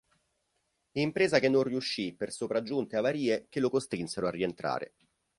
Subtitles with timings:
[0.93, 4.95] Impresa che non riuscì per sopraggiunte avarie che lo costrinsero a rientrare.